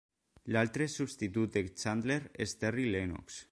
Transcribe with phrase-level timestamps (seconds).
[0.55, 3.41] L'altre substitut de Chandler és Terry Lennox.